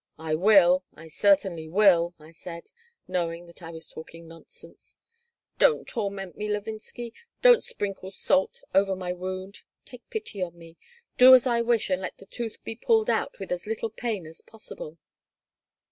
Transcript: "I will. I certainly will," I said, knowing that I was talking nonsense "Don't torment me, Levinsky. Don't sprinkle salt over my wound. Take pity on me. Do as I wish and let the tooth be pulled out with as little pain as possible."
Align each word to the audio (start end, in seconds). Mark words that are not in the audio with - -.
"I 0.17 0.33
will. 0.33 0.83
I 0.95 1.09
certainly 1.09 1.67
will," 1.69 2.15
I 2.17 2.31
said, 2.31 2.71
knowing 3.07 3.45
that 3.45 3.61
I 3.61 3.69
was 3.69 3.87
talking 3.87 4.27
nonsense 4.27 4.97
"Don't 5.59 5.87
torment 5.87 6.35
me, 6.35 6.49
Levinsky. 6.49 7.13
Don't 7.43 7.63
sprinkle 7.63 8.09
salt 8.09 8.61
over 8.73 8.95
my 8.95 9.13
wound. 9.13 9.61
Take 9.85 10.09
pity 10.09 10.41
on 10.41 10.57
me. 10.57 10.75
Do 11.19 11.35
as 11.35 11.45
I 11.45 11.61
wish 11.61 11.91
and 11.91 12.01
let 12.01 12.17
the 12.17 12.25
tooth 12.25 12.57
be 12.63 12.75
pulled 12.75 13.11
out 13.11 13.37
with 13.37 13.51
as 13.51 13.67
little 13.67 13.91
pain 13.91 14.25
as 14.25 14.41
possible." 14.41 14.97